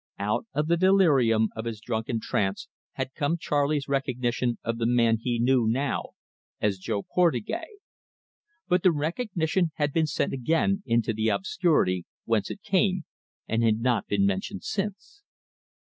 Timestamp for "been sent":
9.93-10.33